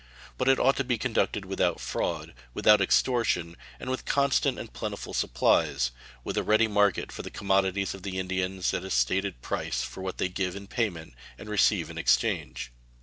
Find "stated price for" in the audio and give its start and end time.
8.89-10.01